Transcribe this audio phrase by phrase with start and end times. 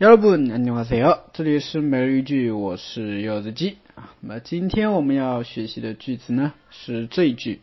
[0.00, 4.12] 여러분안녕하세요，这里是每日一句，我是柚子鸡啊。
[4.20, 7.60] 那么今天我们要学习的句子呢是这一句：